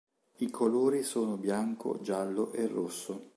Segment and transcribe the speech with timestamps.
[0.37, 3.29] I colori sono bianco, giallo e rosso.